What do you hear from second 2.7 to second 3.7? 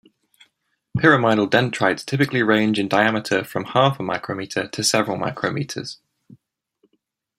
in diameter from